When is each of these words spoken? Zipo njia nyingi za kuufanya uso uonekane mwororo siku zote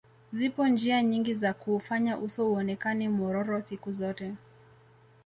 Zipo 0.33 0.67
njia 0.67 1.03
nyingi 1.03 1.33
za 1.35 1.53
kuufanya 1.53 2.17
uso 2.17 2.51
uonekane 2.51 3.09
mwororo 3.09 3.61
siku 3.61 3.91
zote 3.91 4.33